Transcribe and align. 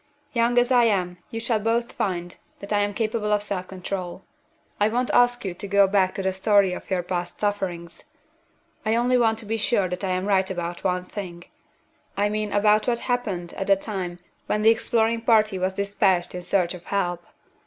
Young 0.33 0.57
as 0.57 0.71
I 0.71 0.85
am, 0.85 1.19
you 1.29 1.39
shall 1.39 1.59
both 1.59 1.91
find 1.91 2.35
that 2.59 2.73
I 2.73 2.79
am 2.79 2.91
capable 2.91 3.31
of 3.31 3.43
self 3.43 3.67
control. 3.67 4.23
I 4.79 4.89
won't 4.89 5.11
ask 5.13 5.45
you 5.45 5.53
to 5.53 5.67
go 5.67 5.87
back 5.87 6.15
to 6.15 6.23
the 6.23 6.33
story 6.33 6.73
of 6.73 6.89
your 6.89 7.03
past 7.03 7.39
sufferings; 7.39 8.03
I 8.83 8.95
only 8.95 9.15
want 9.15 9.37
to 9.37 9.45
be 9.45 9.57
sure 9.57 9.87
that 9.89 10.03
I 10.03 10.09
am 10.09 10.25
right 10.25 10.49
about 10.49 10.83
one 10.83 11.03
thing 11.03 11.43
I 12.17 12.29
mean 12.29 12.51
about 12.51 12.87
what 12.87 12.97
happened 12.97 13.53
at 13.53 13.67
the 13.67 13.75
time 13.75 14.17
when 14.47 14.63
the 14.63 14.71
exploring 14.71 15.21
party 15.21 15.59
was 15.59 15.75
dispatched 15.75 16.33
in 16.33 16.41
search 16.41 16.73
of 16.73 16.85
help. 16.85 17.23